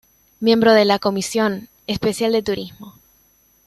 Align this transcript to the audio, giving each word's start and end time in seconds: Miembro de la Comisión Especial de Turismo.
Miembro 0.39 0.73
de 0.73 0.83
la 0.83 0.97
Comisión 0.97 1.69
Especial 1.85 2.31
de 2.31 2.41
Turismo. 2.41 2.95